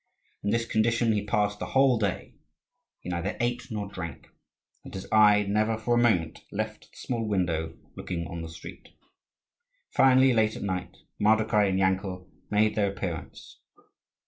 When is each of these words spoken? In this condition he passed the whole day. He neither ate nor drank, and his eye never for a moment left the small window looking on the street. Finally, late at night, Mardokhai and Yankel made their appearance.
In 0.41 0.49
this 0.49 0.65
condition 0.65 1.11
he 1.11 1.23
passed 1.23 1.59
the 1.59 1.67
whole 1.77 1.99
day. 1.99 2.33
He 3.01 3.09
neither 3.09 3.37
ate 3.39 3.69
nor 3.69 3.87
drank, 3.87 4.29
and 4.83 4.91
his 4.91 5.05
eye 5.11 5.43
never 5.43 5.77
for 5.77 5.93
a 5.93 6.01
moment 6.01 6.39
left 6.51 6.89
the 6.91 6.97
small 6.97 7.23
window 7.27 7.77
looking 7.95 8.25
on 8.25 8.41
the 8.41 8.49
street. 8.49 8.89
Finally, 9.91 10.33
late 10.33 10.55
at 10.55 10.63
night, 10.63 10.97
Mardokhai 11.21 11.67
and 11.69 11.77
Yankel 11.77 12.27
made 12.49 12.73
their 12.73 12.89
appearance. 12.91 13.59